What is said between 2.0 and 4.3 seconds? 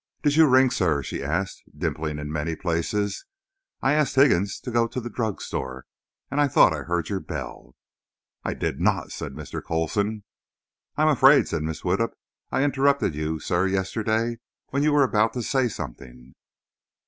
in many places. "I asked